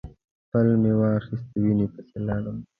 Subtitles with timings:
[0.49, 2.57] پل مې واخیست وینې پسې لاړم.